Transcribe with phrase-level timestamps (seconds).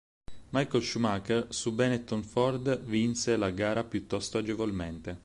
[0.49, 5.19] Michael Schumacher su Benetton-Ford vinse la gara piuttosto agevolmente.